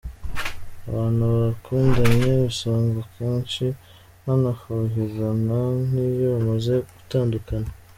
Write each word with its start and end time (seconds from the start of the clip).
Abantu 0.89 1.23
bakundanye 1.37 2.31
usanga 2.49 2.97
akenshi 3.05 3.65
banafuhirana 4.23 5.59
n’iyo 5.91 6.27
bamaze 6.35 6.73
gutandukana. 6.93 7.69